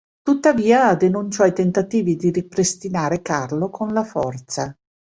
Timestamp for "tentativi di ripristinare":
1.53-3.21